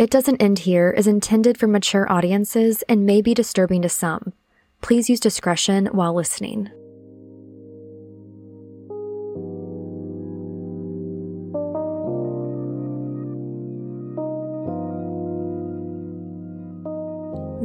[0.00, 4.32] It Doesn't End Here is intended for mature audiences and may be disturbing to some.
[4.80, 6.70] Please use discretion while listening.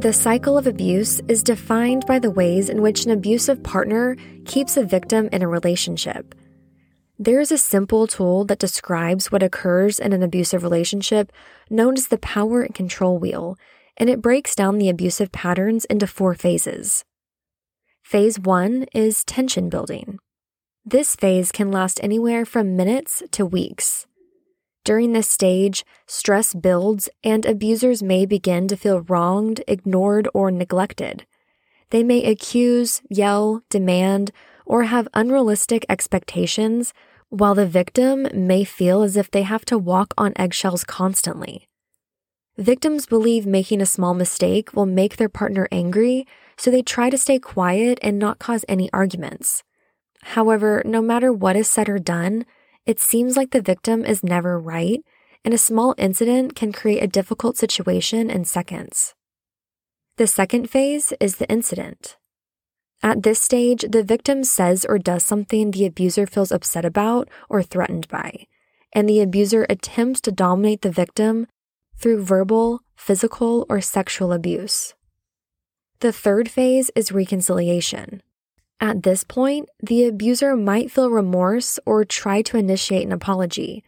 [0.02, 4.76] The cycle of abuse is defined by the ways in which an abusive partner keeps
[4.76, 6.36] a victim in a relationship.
[7.18, 11.32] There is a simple tool that describes what occurs in an abusive relationship
[11.70, 13.58] known as the power and control wheel,
[13.96, 17.06] and it breaks down the abusive patterns into four phases.
[18.04, 20.20] Phase one is tension building.
[20.84, 24.06] This phase can last anywhere from minutes to weeks.
[24.84, 31.26] During this stage, stress builds and abusers may begin to feel wronged, ignored, or neglected.
[31.90, 34.32] They may accuse, yell, demand,
[34.66, 36.94] or have unrealistic expectations,
[37.30, 41.68] while the victim may feel as if they have to walk on eggshells constantly.
[42.58, 46.26] Victims believe making a small mistake will make their partner angry,
[46.58, 49.64] so they try to stay quiet and not cause any arguments.
[50.24, 52.46] However, no matter what is said or done,
[52.86, 55.02] it seems like the victim is never right,
[55.44, 59.14] and a small incident can create a difficult situation in seconds.
[60.18, 62.16] The second phase is the incident.
[63.04, 67.62] At this stage, the victim says or does something the abuser feels upset about or
[67.62, 68.48] threatened by,
[68.94, 71.48] and the abuser attempts to dominate the victim
[71.98, 74.94] through verbal, physical, or sexual abuse.
[76.00, 78.22] The third phase is reconciliation.
[78.80, 83.84] At this point, the abuser might feel remorse or try to initiate an apology.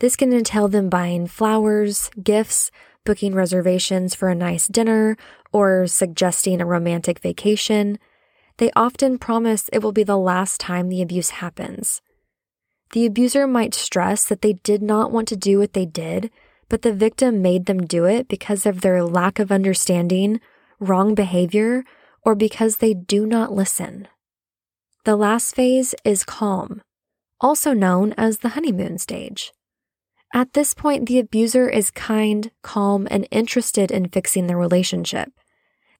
[0.00, 2.70] This can entail them buying flowers, gifts,
[3.04, 5.16] booking reservations for a nice dinner,
[5.52, 7.98] or suggesting a romantic vacation.
[8.58, 12.00] They often promise it will be the last time the abuse happens.
[12.92, 16.30] The abuser might stress that they did not want to do what they did,
[16.68, 20.40] but the victim made them do it because of their lack of understanding,
[20.80, 21.84] wrong behavior,
[22.22, 24.08] or because they do not listen.
[25.04, 26.82] The last phase is calm,
[27.40, 29.52] also known as the honeymoon stage.
[30.34, 35.30] At this point, the abuser is kind, calm, and interested in fixing the relationship.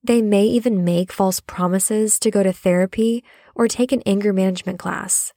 [0.07, 3.25] They may even make false promises to go to therapy
[3.57, 5.33] or take an anger management class.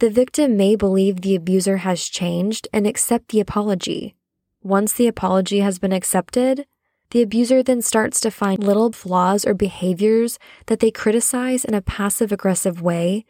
[0.00, 4.16] The victim may believe the abuser has changed and accept the apology.
[4.62, 6.66] Once the apology has been accepted,
[7.12, 11.80] the abuser then starts to find little flaws or behaviors that they criticize in a
[11.80, 13.24] passive aggressive way,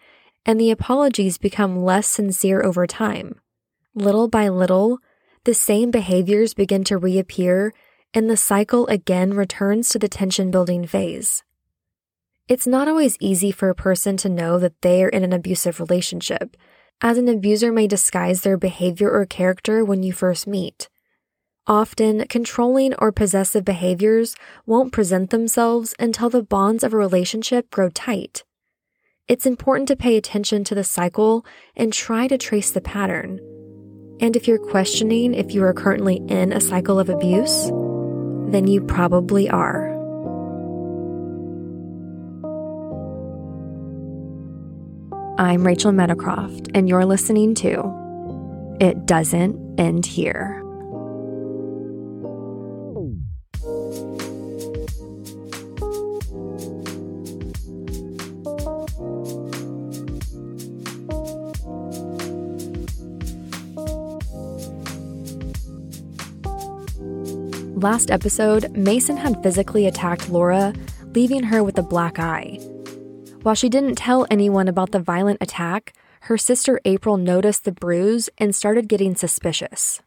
[0.44, 3.40] and the apologies become less sincere over time.
[3.94, 4.98] Little by little,
[5.44, 7.72] the same behaviors begin to reappear,
[8.12, 11.42] and the cycle again returns to the tension building phase.
[12.48, 15.78] It's not always easy for a person to know that they are in an abusive
[15.78, 16.56] relationship,
[17.00, 20.88] as an abuser may disguise their behavior or character when you first meet.
[21.66, 24.34] Often, controlling or possessive behaviors
[24.66, 28.42] won't present themselves until the bonds of a relationship grow tight.
[29.28, 33.38] It's important to pay attention to the cycle and try to trace the pattern.
[34.20, 37.70] And if you're questioning if you are currently in a cycle of abuse,
[38.52, 39.90] then you probably are.
[45.38, 50.59] I'm Rachel Meadowcroft, and you're listening to It Doesn't End Here.
[67.80, 70.74] Last episode, Mason had physically attacked Lora,
[71.14, 72.58] leaving her with a black eye.
[73.40, 78.28] While she didn't tell anyone about the violent attack, her sister April noticed the bruise
[78.36, 80.02] and started getting suspicious.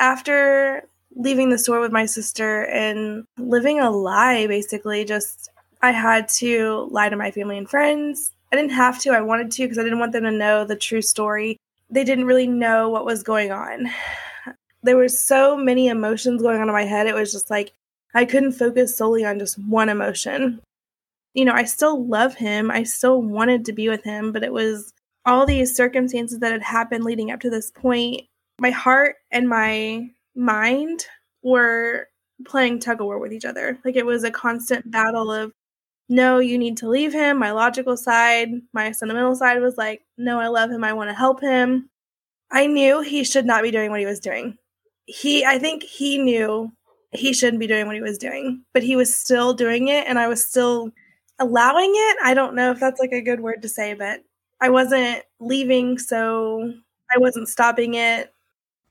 [0.00, 6.26] After leaving the store with my sister and living a lie, basically, just I had
[6.40, 8.32] to lie to my family and friends.
[8.52, 10.74] I didn't have to, I wanted to because I didn't want them to know the
[10.74, 11.56] true story.
[11.88, 13.90] They didn't really know what was going on
[14.84, 17.06] there were so many emotions going on in my head.
[17.06, 17.72] It was just like
[18.14, 20.60] I couldn't focus solely on just one emotion.
[21.32, 22.70] You know, I still love him.
[22.70, 24.92] I still wanted to be with him, but it was
[25.26, 28.22] all these circumstances that had happened leading up to this point.
[28.60, 31.06] My heart and my mind
[31.42, 32.08] were
[32.46, 33.78] playing tug of war with each other.
[33.84, 35.50] Like it was a constant battle of
[36.08, 37.38] no, you need to leave him.
[37.38, 40.84] My logical side, my sentimental side was like, no, I love him.
[40.84, 41.88] I want to help him.
[42.50, 44.58] I knew he should not be doing what he was doing
[45.06, 46.72] he I think he knew
[47.12, 50.18] he shouldn't be doing what he was doing, but he was still doing it and
[50.18, 50.90] I was still
[51.38, 52.16] allowing it.
[52.24, 54.22] I don't know if that's like a good word to say, but
[54.60, 56.72] I wasn't leaving, so
[57.14, 58.32] I wasn't stopping it.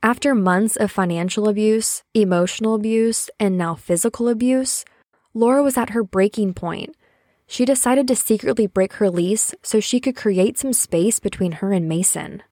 [0.02, 4.84] After months of financial abuse, emotional abuse, and now physical abuse,
[5.34, 6.96] Lora was at her breaking point.
[7.48, 11.72] She decided to secretly break her lease so she could create some space between her
[11.72, 12.44] and Mason.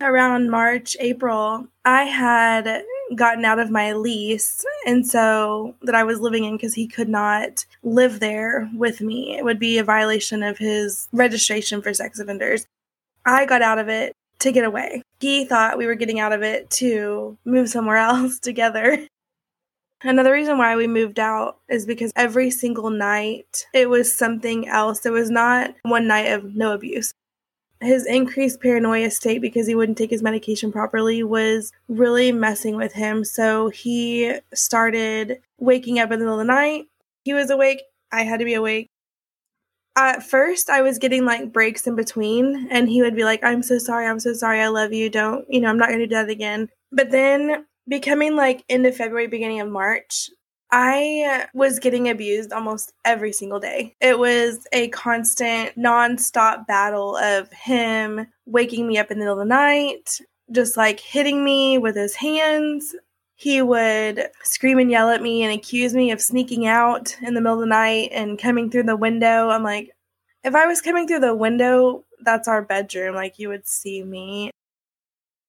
[0.00, 2.84] Around March, April, I had
[3.14, 7.08] gotten out of my lease and so that I was living in because he could
[7.08, 9.36] not live there with me.
[9.36, 12.66] It would be a violation of his registration for sex offenders.
[13.24, 15.02] I got out of it to get away.
[15.20, 19.06] He thought we were getting out of it to move somewhere else together.
[20.02, 25.04] Another reason why we moved out is because every single night it was something else.
[25.04, 27.14] It was not one night of no abuse.
[27.80, 32.92] His increased paranoia state because he wouldn't take his medication properly was really messing with
[32.92, 33.24] him.
[33.24, 36.86] So he started waking up in the middle of the night.
[37.24, 37.82] He was awake.
[38.10, 38.88] I had to be awake
[39.98, 43.62] at first I was getting like breaks in between and he would be like, I'm
[43.62, 46.14] so sorry, I'm so sorry, I love you, don't, you know, I'm not gonna do
[46.14, 46.68] that again.
[46.92, 50.30] But then becoming like end of February, beginning of March,
[50.70, 53.96] I was getting abused almost every single day.
[54.00, 59.46] It was a constant, nonstop battle of him waking me up in the middle of
[59.46, 60.20] the night,
[60.52, 62.94] just like hitting me with his hands.
[63.36, 67.40] He would scream and yell at me and accuse me of sneaking out in the
[67.40, 69.48] middle of the night and coming through the window.
[69.48, 69.92] I'm like,
[70.44, 73.14] if I was coming through the window, that's our bedroom.
[73.14, 74.50] Like, you would see me.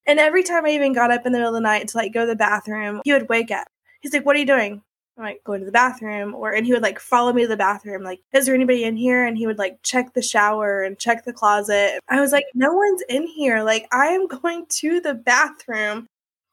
[0.06, 2.13] And every time I even got up in the middle of the night to like
[2.13, 3.68] go to the bathroom, he would wake up.
[4.01, 4.81] He's like, What are you doing?
[5.19, 6.33] I'm like, going to the bathroom.
[6.33, 8.95] Or, and he would like follow me to the bathroom, like, Is there anybody in
[8.95, 9.25] here?
[9.25, 12.00] And he would like check the shower and check the closet.
[12.07, 13.62] I was like, No one's in here.
[13.63, 16.07] Like, I am going to the bathroom.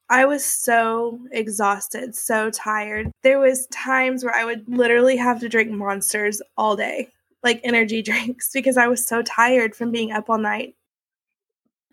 [0.09, 3.11] I was so exhausted, so tired.
[3.23, 7.09] There was times where I would literally have to drink monsters all day,
[7.43, 10.75] like energy drinks because I was so tired from being up all night.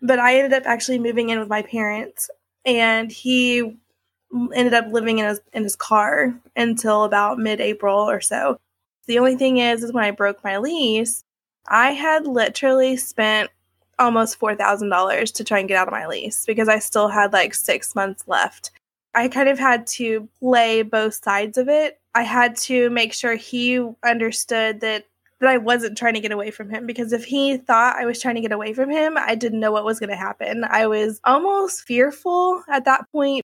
[0.01, 2.29] But I ended up actually moving in with my parents
[2.65, 3.77] and he
[4.53, 8.59] ended up living in his in his car until about mid-April or so.
[9.07, 11.23] The only thing is is when I broke my lease,
[11.67, 13.49] I had literally spent
[13.97, 17.53] almost $4,000 to try and get out of my lease because I still had like
[17.53, 18.71] 6 months left.
[19.13, 21.99] I kind of had to play both sides of it.
[22.13, 25.05] I had to make sure he understood that
[25.39, 28.21] that I wasn't trying to get away from him because if he thought I was
[28.21, 30.63] trying to get away from him, I didn't know what was going to happen.
[30.63, 33.43] I was almost fearful at that point.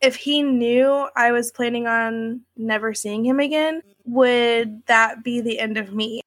[0.00, 5.58] If he knew I was planning on never seeing him again, would that be the
[5.58, 6.20] end of me?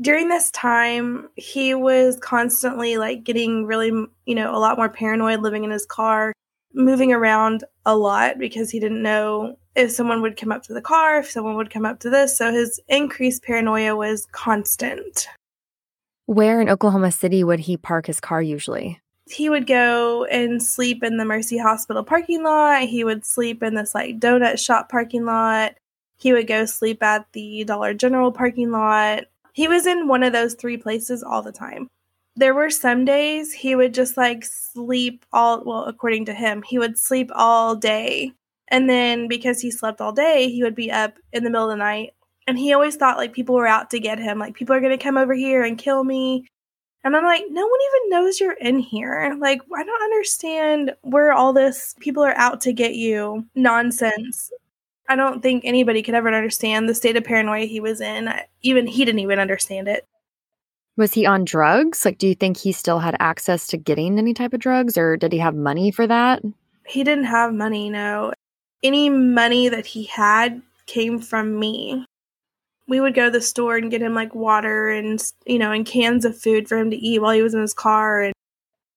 [0.00, 5.40] During this time, he was constantly like getting really, you know, a lot more paranoid
[5.40, 6.32] living in his car,
[6.74, 10.80] moving around a lot because he didn't know if someone would come up to the
[10.82, 12.36] car, if someone would come up to this.
[12.36, 15.26] So his increased paranoia was constant.
[16.26, 19.00] Where in Oklahoma City would he park his car usually?
[19.30, 22.82] He would go and sleep in the Mercy Hospital parking lot.
[22.82, 25.74] He would sleep in this like donut shop parking lot.
[26.16, 29.24] He would go sleep at the Dollar General parking lot.
[29.52, 31.88] He was in one of those three places all the time.
[32.36, 36.78] There were some days he would just like sleep all, well, according to him, he
[36.78, 38.32] would sleep all day
[38.70, 41.76] and then because he slept all day, he would be up in the middle of
[41.76, 42.14] the night.
[42.46, 44.96] And he always thought like people were out to get him, like people are going
[44.96, 46.46] to come over here and kill me.
[47.02, 49.34] And I'm like, no one even knows you're in here.
[49.38, 54.52] Like, I don't understand where all this people are out to get you nonsense.
[55.08, 58.28] I don't think anybody could ever understand the state of paranoia he was in.
[58.62, 60.06] Even he didn't even understand it.
[60.96, 62.04] Was he on drugs?
[62.04, 65.16] Like, do you think he still had access to getting any type of drugs or
[65.16, 66.42] did he have money for that?
[66.86, 68.32] He didn't have money, no
[68.82, 72.04] any money that he had came from me.
[72.90, 75.86] We would go to the store and get him like water and, you know, and
[75.86, 78.20] cans of food for him to eat while he was in his car.
[78.20, 78.34] And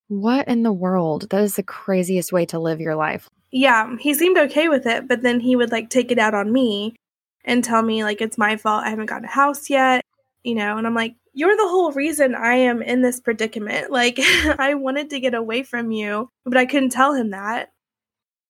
[0.08, 1.30] what in the world?
[1.30, 3.30] That is the craziest way to live your life.
[3.50, 6.52] Yeah, he seemed okay with it, but then he would like take it out on
[6.52, 6.96] me
[7.44, 8.84] and tell me like it's my fault.
[8.84, 10.04] I haven't gotten a house yet,
[10.42, 13.90] you know, and I'm like, you're the whole reason I am in this predicament.
[13.90, 17.70] Like, I wanted to get away from you, but I couldn't tell him that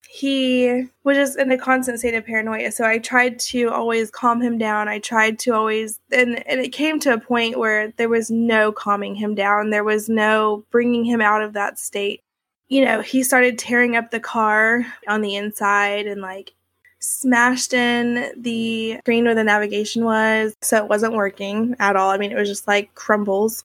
[0.08, 2.70] he was just in a constant state of paranoia.
[2.72, 4.88] So I tried to always calm him down.
[4.88, 8.72] I tried to always, and, and it came to a point where there was no
[8.72, 9.70] calming him down.
[9.70, 12.22] There was no bringing him out of that state.
[12.68, 16.52] You know, he started tearing up the car on the inside and like
[16.98, 20.54] smashed in the screen where the navigation was.
[20.62, 22.10] So it wasn't working at all.
[22.10, 23.64] I mean, it was just like crumbles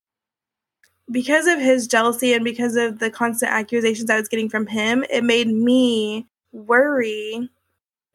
[1.12, 5.04] because of his jealousy and because of the constant accusations I was getting from him,
[5.10, 7.50] it made me worry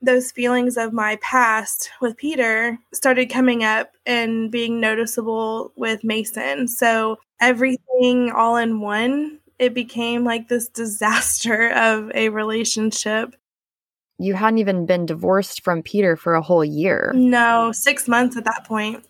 [0.02, 6.68] those feelings of my past with Peter started coming up and being noticeable with Mason.
[6.68, 13.34] So everything all in one it became like this disaster of a relationship.
[14.18, 17.12] You hadn't even been divorced from Peter for a whole year.
[17.14, 19.04] No, six months at that point.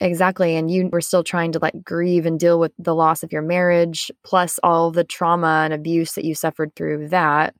[0.00, 0.56] Exactly.
[0.56, 3.42] And you were still trying to like grieve and deal with the loss of your
[3.42, 7.54] marriage, plus all the trauma and abuse that you suffered through that.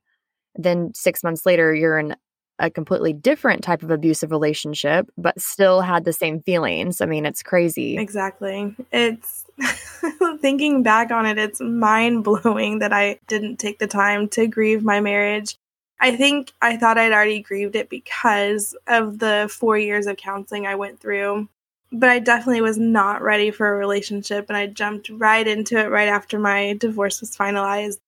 [0.55, 2.15] Then six months later, you're in
[2.59, 7.01] a completely different type of abusive relationship, but still had the same feelings.
[7.01, 7.97] I mean, it's crazy.
[7.97, 8.75] Exactly.
[8.91, 9.45] It's
[10.41, 14.83] thinking back on it, it's mind blowing that I didn't take the time to grieve
[14.83, 15.57] my marriage.
[15.99, 20.67] I think I thought I'd already grieved it because of the four years of counseling
[20.67, 21.47] I went through.
[21.91, 25.89] But I definitely was not ready for a relationship, and I jumped right into it
[25.89, 27.99] right after my divorce was finalized.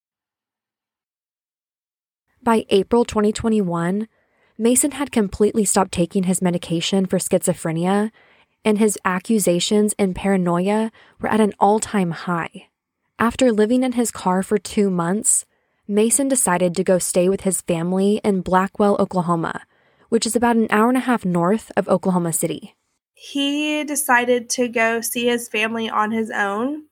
[2.41, 4.07] By April 2021,
[4.57, 8.11] Mason had completely stopped taking his medication for schizophrenia,
[8.63, 12.67] and his accusations and paranoia were at an all time high.
[13.19, 15.45] After living in his car for two months,
[15.87, 19.63] Mason decided to go stay with his family in Blackwell, Oklahoma,
[20.09, 22.76] which is about an hour and a half north of Oklahoma City.
[23.19, 26.83] He decided to go see his family on his own.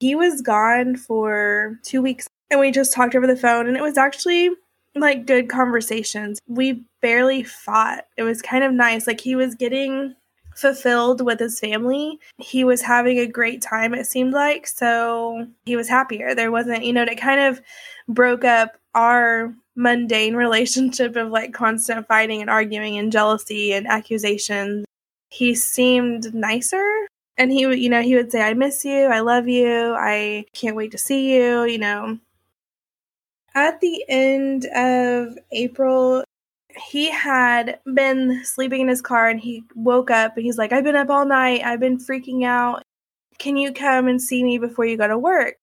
[0.00, 3.82] He was gone for two weeks and we just talked over the phone, and it
[3.82, 4.50] was actually
[4.94, 6.38] like good conversations.
[6.46, 8.04] We barely fought.
[8.18, 9.06] It was kind of nice.
[9.06, 10.14] Like he was getting
[10.54, 12.20] fulfilled with his family.
[12.36, 14.66] He was having a great time, it seemed like.
[14.66, 16.34] So he was happier.
[16.34, 17.62] There wasn't, you know, it kind of
[18.06, 24.84] broke up our mundane relationship of like constant fighting and arguing and jealousy and accusations.
[25.32, 27.06] He seemed nicer.
[27.38, 29.06] And he would, you know, he would say, I miss you.
[29.06, 29.94] I love you.
[29.98, 31.64] I can't wait to see you.
[31.64, 32.18] You know,
[33.54, 36.22] at the end of April,
[36.76, 40.84] he had been sleeping in his car and he woke up and he's like, I've
[40.84, 41.62] been up all night.
[41.64, 42.82] I've been freaking out.
[43.38, 45.56] Can you come and see me before you go to work?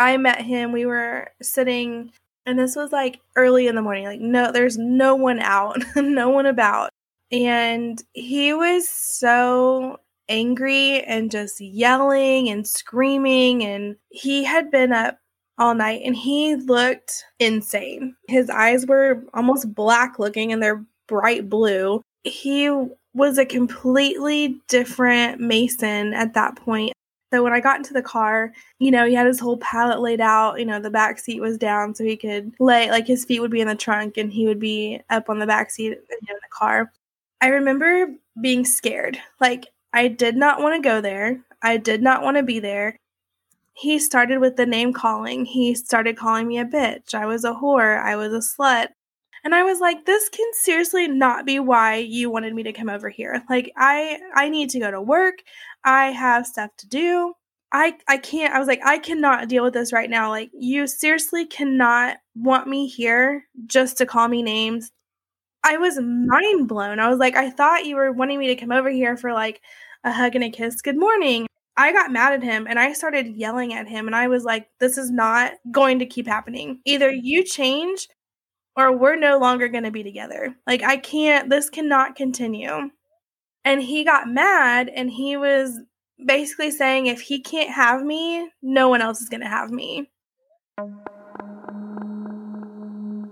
[0.00, 0.72] I met him.
[0.72, 2.10] We were sitting,
[2.44, 4.04] and this was like early in the morning.
[4.06, 6.90] Like, no, there's no one out, no one about.
[7.32, 13.64] And he was so angry and just yelling and screaming.
[13.64, 15.18] And he had been up
[15.58, 18.16] all night and he looked insane.
[18.28, 22.02] His eyes were almost black looking and they're bright blue.
[22.24, 22.70] He
[23.12, 26.92] was a completely different Mason at that point.
[27.32, 30.20] So when I got into the car, you know, he had his whole pallet laid
[30.20, 30.58] out.
[30.58, 33.52] You know, the back seat was down so he could lay, like his feet would
[33.52, 36.40] be in the trunk and he would be up on the back seat in the
[36.52, 36.90] car.
[37.40, 39.18] I remember being scared.
[39.40, 41.40] Like, I did not want to go there.
[41.62, 42.96] I did not want to be there
[43.80, 45.46] he started with the name calling.
[45.46, 47.14] He started calling me a bitch.
[47.14, 47.98] I was a whore.
[47.98, 48.88] I was a slut.
[49.42, 52.90] And I was like, this can seriously not be why you wanted me to come
[52.90, 53.42] over here.
[53.48, 55.36] Like I I need to go to work.
[55.82, 57.32] I have stuff to do.
[57.72, 60.28] I I can't I was like I cannot deal with this right now.
[60.28, 64.92] Like you seriously cannot want me here just to call me names.
[65.62, 67.00] I was mind blown.
[67.00, 69.60] I was like I thought you were wanting me to come over here for like
[70.04, 70.80] a hug and a kiss.
[70.80, 71.46] Good morning.
[71.76, 74.68] I got mad at him and I started yelling at him and I was like,
[74.80, 76.80] this is not going to keep happening.
[76.84, 78.08] Either you change
[78.76, 80.54] or we're no longer going to be together.
[80.66, 82.90] Like, I can't, this cannot continue.
[83.64, 85.80] And he got mad and he was
[86.24, 90.10] basically saying, if he can't have me, no one else is going to have me.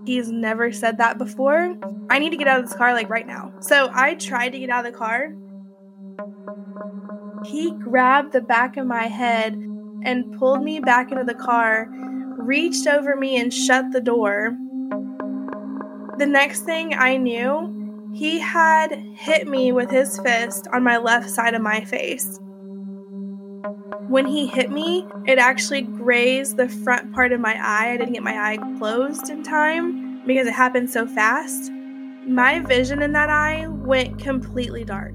[0.08, 1.76] He's never said that before.
[2.08, 3.52] I need to get out of this car like right now.
[3.60, 5.32] So I tried to get out of the car
[7.44, 9.54] he grabbed the back of my head
[10.04, 11.88] and pulled me back into the car,
[12.36, 14.56] reached over me and shut the door.
[16.18, 21.30] The next thing I knew, he had hit me with his fist on my left
[21.30, 22.40] side of my face.
[24.08, 27.92] When he hit me, it actually grazed the front part of my eye.
[27.92, 31.70] I didn't get my eye closed in time because it happened so fast.
[32.26, 35.14] My vision in that eye went completely dark.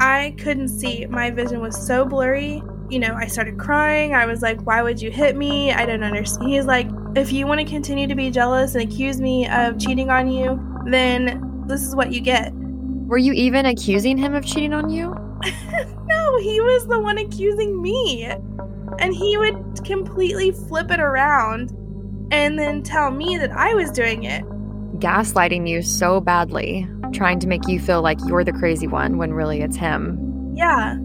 [0.00, 1.06] I couldn't see.
[1.06, 2.62] My vision was so blurry.
[2.90, 4.14] You know, I started crying.
[4.14, 5.72] I was like, why would you hit me?
[5.72, 6.50] I don't understand.
[6.50, 10.10] He's like, if you want to continue to be jealous and accuse me of cheating
[10.10, 12.52] on you, then this is what you get.
[13.10, 15.08] Were you even accusing him of cheating on you?
[16.06, 18.24] no, he was the one accusing me.
[19.00, 21.72] And he would completely flip it around
[22.30, 24.44] and then tell me that I was doing it.
[25.00, 29.32] Gaslighting you so badly trying to make you feel like you're the crazy one when
[29.32, 30.52] really it's him.
[30.54, 30.96] Yeah.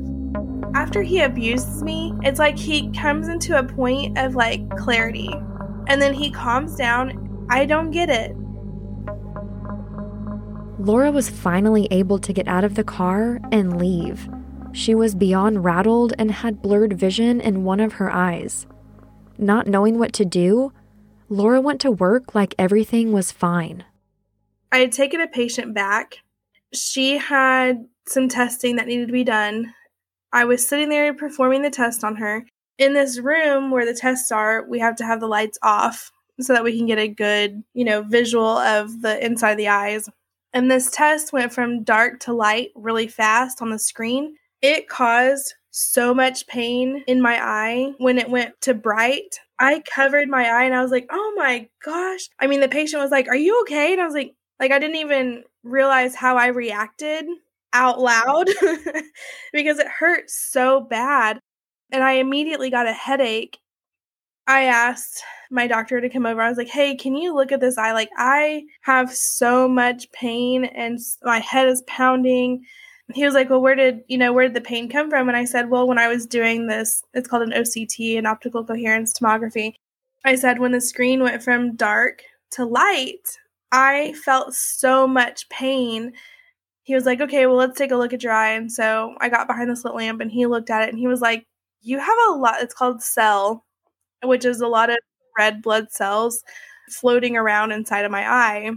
[0.75, 5.33] After he abuses me, it's like he comes into a point of like clarity
[5.87, 7.47] and then he calms down.
[7.49, 8.35] I don't get it.
[10.85, 14.29] Lora was finally able to get out of the car and leave.
[14.71, 18.67] She was beyond rattled and had blurred vision in one of her eyes.
[19.39, 20.71] not knowing what to do,
[21.27, 23.83] Lora went to work like everything was fine.
[24.71, 26.17] I had taken a patient back.
[26.71, 29.73] She had some testing that needed to be done.
[30.31, 32.45] I was sitting there performing the test on her.
[32.77, 36.53] In this room where the tests are, we have to have the lights off so
[36.53, 40.07] that we can get a good, you know, visual of the inside of the eyes.
[40.55, 44.37] And this test went from dark to light really fast on the screen.
[44.61, 49.37] It caused so much pain in my eye when it went to bright.
[49.59, 53.01] I covered my eye and I was like, "Oh my gosh." I mean, the patient
[53.01, 56.37] was like, "Are you okay?" And I was like, like I didn't even realize how
[56.37, 57.25] I reacted
[57.73, 58.47] out loud
[59.53, 61.39] because it hurt so bad.
[61.91, 63.59] And I immediately got a headache.
[64.47, 66.41] I asked my doctor to come over.
[66.41, 67.93] I was like, "Hey, can you look at this eye?
[67.93, 72.63] Like I have so much pain and my head is pounding."
[73.13, 75.37] He was like, "Well, where did, you know, where did the pain come from?" And
[75.37, 79.13] I said, "Well, when I was doing this, it's called an OCT, an optical coherence
[79.13, 79.73] tomography."
[80.25, 83.37] I said when the screen went from dark to light,
[83.71, 86.13] I felt so much pain.
[86.83, 89.29] He was like, "Okay, well, let's take a look at your eye." And so I
[89.29, 91.45] got behind the slit lamp and he looked at it and he was like,
[91.81, 92.61] "You have a lot.
[92.61, 93.65] It's called cell,
[94.27, 94.97] which is a lot of
[95.37, 96.43] red blood cells
[96.89, 98.71] floating around inside of my eye,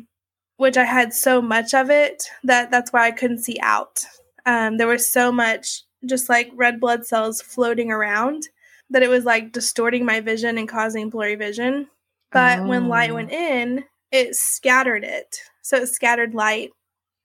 [0.56, 4.04] which I had so much of it that that's why I couldn't see out.
[4.46, 8.44] Um, there was so much just like red blood cells floating around
[8.90, 11.88] that it was like distorting my vision and causing blurry vision.
[12.32, 12.66] But oh.
[12.66, 15.38] when light went in, it scattered it.
[15.62, 16.70] So it scattered light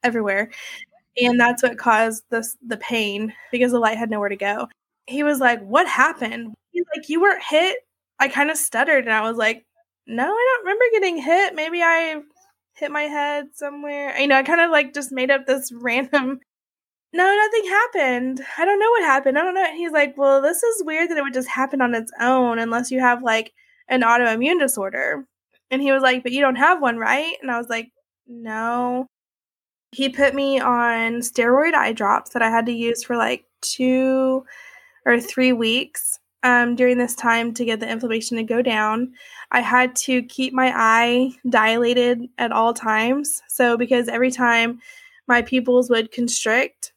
[0.03, 0.51] everywhere.
[1.21, 4.67] And that's what caused this the pain because the light had nowhere to go.
[5.05, 6.53] He was like, What happened?
[6.71, 7.77] He's like, You weren't hit
[8.23, 9.65] I kind of stuttered and I was like,
[10.07, 11.55] no, I don't remember getting hit.
[11.55, 12.21] Maybe I
[12.73, 14.17] hit my head somewhere.
[14.17, 16.39] You know, I kind of like just made up this random.
[17.11, 18.41] No, nothing happened.
[18.57, 19.37] I don't know what happened.
[19.37, 19.65] I don't know.
[19.65, 22.59] And he's like, well, this is weird that it would just happen on its own
[22.59, 23.51] unless you have like
[23.89, 25.25] an autoimmune disorder.
[25.69, 27.35] And he was like, but you don't have one, right?
[27.41, 27.91] And I was like,
[28.25, 29.07] no.
[29.91, 34.45] He put me on steroid eye drops that I had to use for like two
[35.05, 39.13] or three weeks um, during this time to get the inflammation to go down.
[39.51, 43.41] I had to keep my eye dilated at all times.
[43.47, 44.79] So, because every time
[45.27, 46.93] my pupils would constrict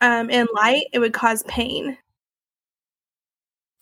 [0.00, 1.96] um, in light, it would cause pain.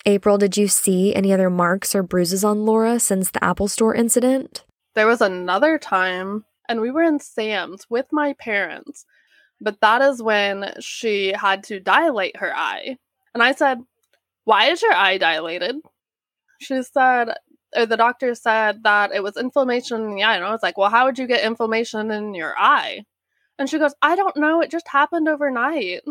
[0.04, 3.94] April, did you see any other marks or bruises on Lora since the Apple Store
[3.94, 4.64] incident?
[4.94, 9.04] There was another time, and we were in Sam's with my parents,
[9.60, 12.98] but that is when she had to dilate her eye.
[13.34, 13.80] And I said,
[14.46, 15.76] why is your eye dilated?
[16.60, 17.34] She said,
[17.76, 20.36] or the doctor said that it was inflammation in the eye.
[20.36, 23.04] And I was like, well, how would you get inflammation in your eye?
[23.58, 24.60] And she goes, I don't know.
[24.62, 26.02] It just happened overnight.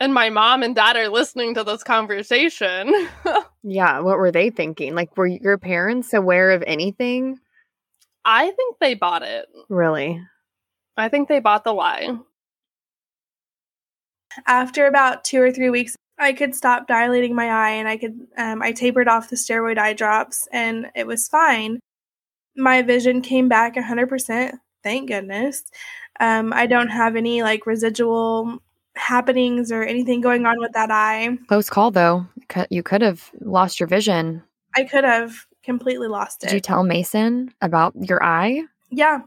[0.00, 2.92] And my mom and dad are listening to this conversation.
[3.62, 4.00] yeah.
[4.00, 4.96] What were they thinking?
[4.96, 7.38] Like, were your parents aware of anything?
[8.24, 9.46] I think they bought it.
[9.68, 10.20] Really?
[10.96, 12.18] I think they bought the lie.
[14.48, 18.26] After about two or three weeks I could stop dilating my eye and I could
[18.38, 21.80] um, I tapered off the steroid eye drops and it was fine.
[22.56, 24.52] My vision came back 100%.
[24.82, 25.62] Thank goodness.
[26.20, 28.58] Um, I don't have any like residual
[28.94, 31.36] happenings or anything going on with that eye.
[31.48, 32.26] Close call though.
[32.70, 34.42] You could have lost your vision.
[34.74, 36.48] I could have completely lost it.
[36.48, 38.62] Did you tell Mason about your eye?
[38.90, 39.20] Yeah.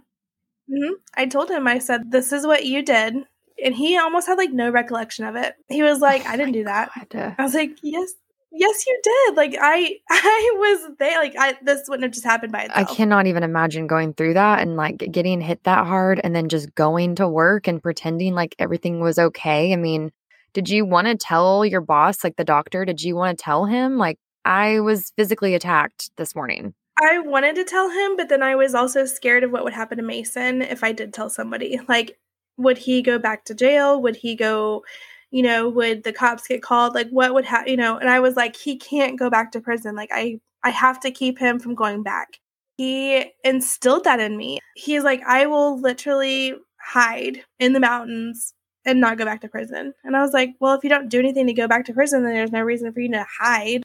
[0.71, 0.93] Mm-hmm.
[1.15, 3.15] I told him, I said, This is what you did
[3.63, 5.55] and he almost had like no recollection of it.
[5.67, 7.35] He was like, oh "I didn't do that." Oh God.
[7.37, 8.13] I was like, "Yes,
[8.51, 11.19] yes, you did." Like I, I was there.
[11.19, 12.89] Like I, this wouldn't have just happened by itself.
[12.89, 16.49] I cannot even imagine going through that and like getting hit that hard, and then
[16.49, 19.73] just going to work and pretending like everything was okay.
[19.73, 20.11] I mean,
[20.53, 22.85] did you want to tell your boss, like the doctor?
[22.85, 26.73] Did you want to tell him, like, I was physically attacked this morning?
[27.01, 29.97] I wanted to tell him, but then I was also scared of what would happen
[29.97, 31.79] to Mason if I did tell somebody.
[31.87, 32.17] Like
[32.59, 34.01] would he go back to jail?
[34.01, 34.83] Would he go,
[35.31, 36.93] you know, would the cops get called?
[36.93, 37.97] Like what would happen, you know?
[37.97, 39.95] And I was like, he can't go back to prison.
[39.95, 42.37] Like I I have to keep him from going back.
[42.77, 44.59] He instilled that in me.
[44.75, 48.53] He's like, I will literally hide in the mountains
[48.85, 49.93] and not go back to prison.
[50.03, 52.23] And I was like, well, if you don't do anything to go back to prison,
[52.23, 53.83] then there's no reason for you to hide.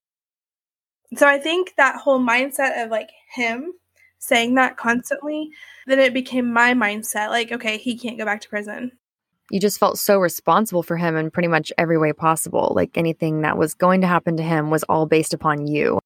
[1.16, 3.72] So I think that whole mindset of like him
[4.26, 5.50] saying that constantly,
[5.86, 8.92] then it became my mindset like, okay, he can't go back to prison.
[9.50, 12.72] You just felt so responsible for him in pretty much every way possible.
[12.74, 15.98] Like anything that was going to happen to him was all based upon you.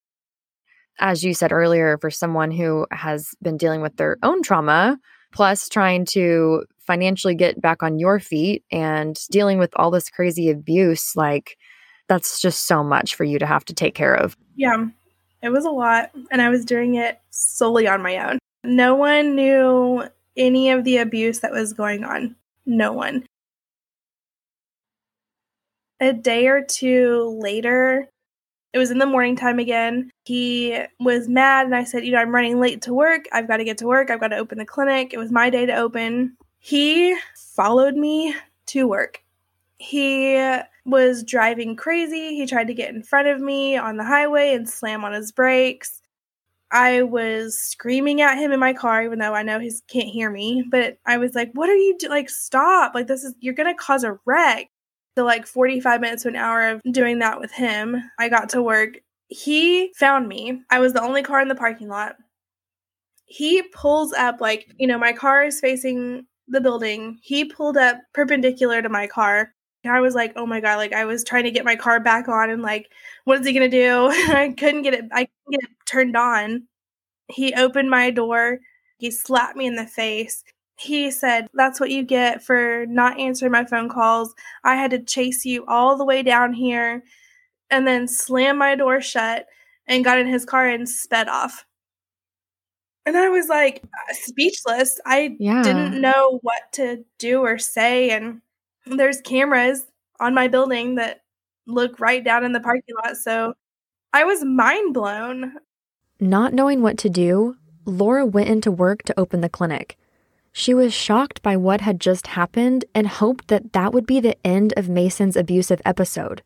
[0.98, 4.98] As you said earlier, for someone who has been dealing with their own trauma,
[5.33, 10.50] plus trying to financially get back on your feet and dealing with all this crazy
[10.50, 11.57] abuse, like
[12.09, 14.37] that's just so much for you to have to take care of.
[14.57, 14.87] Yeah.
[15.42, 18.38] It was a lot, and I was doing it solely on my own.
[18.64, 20.05] No one knew
[20.37, 22.35] any of the abuse that was going on.
[22.66, 23.24] No one.
[26.01, 28.09] A day or two later,
[28.72, 30.11] it was in the morning time again.
[30.24, 33.27] He was mad, and I said, You know, I'm running late to work.
[33.33, 34.11] I've got to get to work.
[34.11, 35.12] I've got to open the clinic.
[35.12, 36.37] It was my day to open.
[36.59, 37.16] He
[37.55, 38.35] followed me
[38.66, 39.22] to work.
[39.79, 40.37] He
[40.85, 42.35] was driving crazy.
[42.35, 45.33] He tried to get in front of me on the highway and slam on his
[45.33, 46.03] brakes.
[46.71, 50.31] I was screaming at him in my car, even though I know he can't hear
[50.31, 50.64] me.
[50.71, 51.97] But I was like, "What are you?
[52.09, 52.95] Like, stop!
[52.95, 54.69] Like, this is you're gonna cause a wreck."
[55.17, 57.97] So, like, 45 minutes to an hour of doing that with him.
[58.19, 58.99] I got to work.
[59.29, 60.62] He found me.
[60.71, 62.17] I was the only car in the parking lot.
[63.27, 67.19] He pulls up, like, you know, my car is facing the building.
[67.23, 69.55] He pulled up perpendicular to my car.
[69.87, 72.29] I was like, oh my god, like I was trying to get my car back
[72.29, 72.91] on and like,
[73.25, 74.09] what is he gonna do?
[74.11, 76.64] I couldn't get it I couldn't get it turned on.
[77.29, 78.59] He opened my door,
[78.99, 80.43] he slapped me in the face.
[80.79, 84.35] He said, That's what you get for not answering my phone calls.
[84.64, 87.03] I had to chase you all the way down here
[87.71, 89.47] and then slam my door shut
[89.87, 91.64] and got in his car and sped off.
[93.07, 95.01] And I was like speechless.
[95.07, 95.62] I yeah.
[95.62, 98.11] didn't know what to do or say.
[98.11, 98.43] And
[98.96, 99.85] there's cameras
[100.20, 101.20] on my building that
[101.66, 103.16] look right down in the parking lot.
[103.16, 103.55] So
[104.12, 105.55] I was mind blown.
[106.20, 109.96] Not knowing what to do, Lora went into work to open the clinic.
[110.53, 114.37] She was shocked by what had just happened and hoped that that would be the
[114.44, 116.42] end of Mason's abusive episode.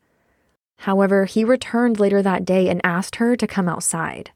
[0.79, 4.31] However, he returned later that day and asked her to come outside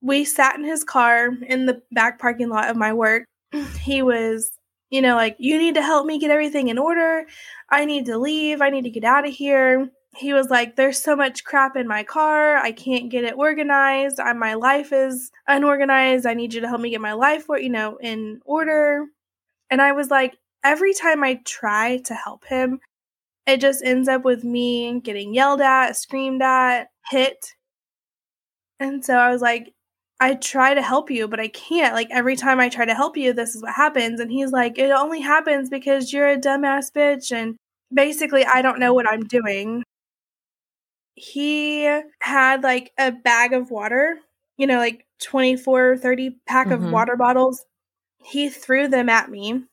[0.00, 3.24] we sat in his car in the back parking lot of my work.
[3.80, 4.50] He was,
[4.90, 7.26] you know, like, you need to help me get everything in order.
[7.70, 8.62] I need to leave.
[8.62, 9.90] I need to get out of here.
[10.16, 12.56] He was like, There's so much crap in my car.
[12.56, 14.18] I can't get it organized.
[14.18, 16.26] I, my life is unorganized.
[16.26, 19.06] I need you to help me get my life, you know, in order.
[19.70, 22.80] And I was like, Every time I try to help him,
[23.46, 27.54] it just ends up with me getting yelled at, screamed at, hit.
[28.80, 29.72] And so I was like,
[30.20, 31.94] I try to help you, but I can't.
[31.94, 34.18] Like every time I try to help you, this is what happens.
[34.20, 37.30] And he's like, it only happens because you're a dumbass bitch.
[37.30, 37.56] And
[37.92, 39.84] basically, I don't know what I'm doing.
[41.14, 41.84] He
[42.20, 44.18] had like a bag of water,
[44.56, 46.84] you know, like 24, 30 pack mm-hmm.
[46.84, 47.64] of water bottles.
[48.22, 49.64] He threw them at me.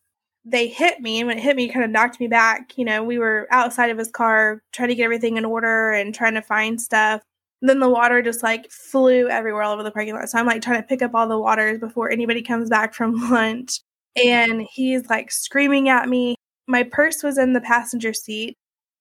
[0.47, 2.77] They hit me, and when it hit me, it kind of knocked me back.
[2.77, 6.13] You know, we were outside of his car trying to get everything in order and
[6.13, 7.23] trying to find stuff
[7.61, 10.29] then the water just like flew everywhere all over the parking lot.
[10.29, 13.15] So I'm like trying to pick up all the waters before anybody comes back from
[13.31, 13.79] lunch.
[14.23, 16.35] And he's like screaming at me.
[16.67, 18.57] My purse was in the passenger seat.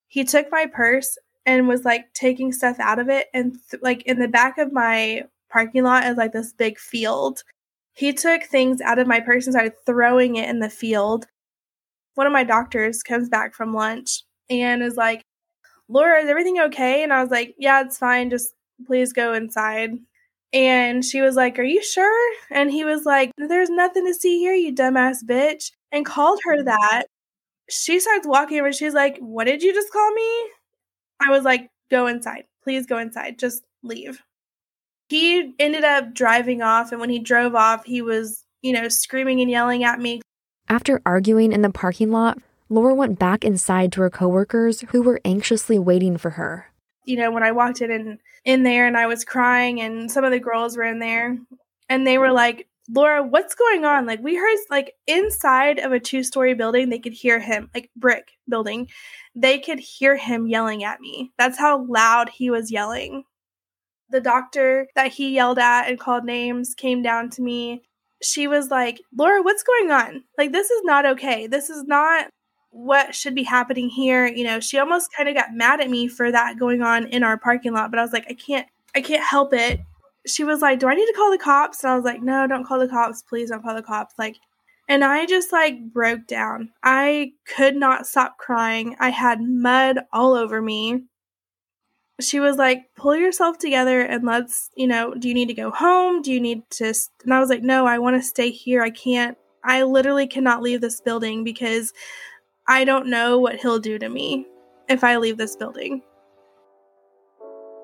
[0.09, 3.27] He took my purse and was like taking stuff out of it.
[3.35, 7.43] And th- like in the back of my parking lot is like this big field.
[7.93, 11.27] He took things out of my purse and started throwing it in the field.
[12.14, 15.23] One of my doctors comes back from lunch and is like,
[15.88, 17.03] Lora, is everything okay?
[17.03, 18.31] And I was like, Yeah, it's fine.
[18.31, 18.53] Just
[18.87, 19.99] please go inside.
[20.53, 22.35] And she was like, Are you sure?
[22.51, 25.73] And he was like, There's nothing to see here, you dumbass bitch.
[25.92, 26.66] And called her mm-hmm.
[26.66, 27.05] that.
[27.70, 28.73] She starts walking over.
[28.73, 30.51] She's like, What did you just call me?
[31.27, 32.44] I was like, Go inside.
[32.62, 33.38] Please go inside.
[33.38, 34.23] Just leave.
[35.09, 36.92] He ended up driving off.
[36.92, 40.23] And when he drove off, he was, you know, screaming and yelling at me.
[40.68, 42.38] After arguing in the parking lot,
[42.75, 46.73] Lora went back inside to her coworkers who were anxiously waiting for her.
[47.05, 50.25] You know, when I walked in and in there and I was crying and some
[50.25, 51.39] of the girls were in there
[51.89, 54.07] and they were like, Lora, what's going on?
[54.07, 58.33] Like we heard like inside of a two-story building, they could hear him, like brick
[58.49, 58.89] building.
[59.37, 61.31] They could hear him yelling at me.
[61.39, 63.23] That's how loud he was yelling.
[64.11, 67.83] The doctor that he yelled at and called names came down to me.
[68.21, 70.25] She was like, Lora, what's going on?
[70.39, 71.47] Like, this is not okay.
[71.47, 72.29] This is not
[72.75, 76.09] what should be happening here you know she almost kind of got mad at me
[76.09, 79.01] for that going on in our parking lot but i was like i can't i
[79.01, 79.81] can't help it.
[80.27, 81.83] She was like do i need to call the cops?
[81.83, 83.23] And i was like no don't call the cops.
[83.23, 84.15] Please don't call the cops.
[84.19, 84.37] Like
[84.89, 86.71] and i just like broke down.
[86.83, 88.97] I could not stop crying.
[88.99, 91.05] I had mud all over me.
[92.21, 95.71] She was like pull yourself together and let's you know do you need to go
[95.71, 96.23] home?
[96.23, 98.83] Do you need to and i was like no i want to stay here.
[98.83, 101.93] I can't i literally cannot leave this building because
[102.66, 104.46] I don't know what he'll do to me
[104.88, 106.03] if I leave this building.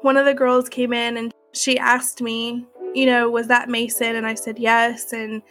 [0.03, 4.17] One of the girls came in and she asked me, you know, was that Mason?
[4.17, 5.13] And I said yes.
[5.13, 5.43] And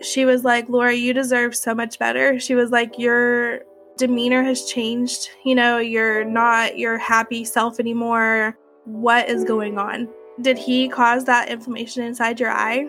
[0.00, 2.38] she was like, Lora, you deserve so much better.
[2.38, 3.62] She was like, your
[3.96, 5.30] demeanor has changed.
[5.44, 8.56] You know, you're not your happy self anymore.
[8.84, 10.08] What is going on?
[10.40, 12.86] Did he cause that inflammation inside your eye?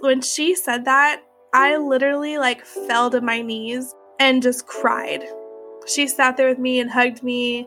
[0.00, 1.22] When she said that,
[1.52, 5.24] I literally like fell to my knees and just cried.
[5.86, 7.66] She sat there with me and hugged me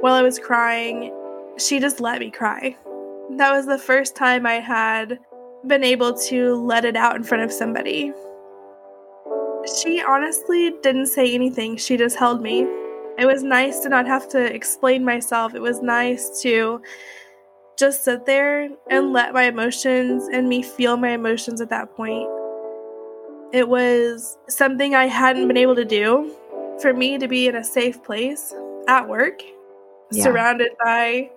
[0.00, 1.14] while I was crying.
[1.58, 2.76] She just let me cry.
[3.36, 5.18] That was the first time I had
[5.66, 8.12] been able to let it out in front of somebody.
[9.82, 12.66] She honestly didn't say anything, she just held me.
[13.18, 15.54] It was nice to not have to explain myself.
[15.54, 16.80] It was nice to
[17.78, 22.28] just sit there and let my emotions and me feel my emotions at that point.
[23.52, 26.32] It was something I hadn't been able to do
[26.80, 28.54] for me to be in a safe place
[28.86, 29.42] at work,
[30.12, 30.22] yeah.
[30.22, 31.30] surrounded by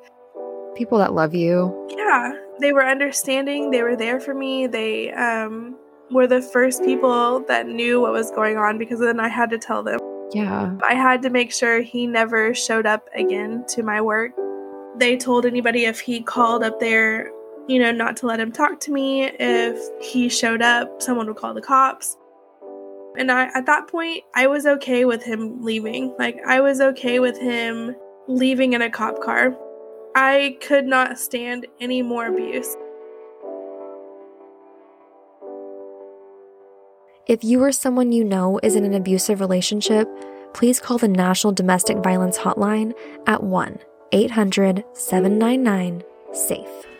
[0.75, 1.87] people that love you.
[1.97, 3.71] Yeah, they were understanding.
[3.71, 4.67] They were there for me.
[4.67, 5.75] They um,
[6.11, 9.57] were the first people that knew what was going on because then I had to
[9.57, 9.99] tell them.
[10.33, 10.77] Yeah.
[10.83, 14.31] I had to make sure he never showed up again to my work.
[14.97, 17.31] They told anybody if he called up there
[17.67, 19.23] you know, not to let him talk to me.
[19.23, 22.17] If he showed up, someone would call the cops.
[23.17, 26.15] And I, at that point, I was okay with him leaving.
[26.17, 27.95] Like, I was okay with him
[28.27, 29.55] leaving in a cop car.
[30.15, 32.75] I could not stand any more abuse.
[37.25, 40.09] If you or someone you know is in an abusive relationship,
[40.53, 42.93] please call the National Domestic Violence Hotline
[43.25, 43.79] at 1
[44.11, 46.92] 800 799 SAFE.